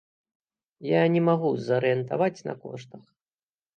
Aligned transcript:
Я 0.99 1.03
не 1.15 1.21
магу 1.27 1.51
зарыентаваць 1.67 2.43
на 2.51 2.59
коштах. 2.65 3.03